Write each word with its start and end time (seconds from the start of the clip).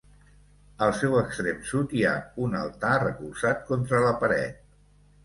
Al 0.85 0.93
seu 0.99 1.17
extrem 1.19 1.59
sud 1.71 1.93
hi 1.97 2.01
ha 2.07 2.13
un 2.45 2.57
altar 2.61 2.95
recolzat 3.05 3.63
contra 3.69 4.01
la 4.07 4.15
paret. 4.25 4.59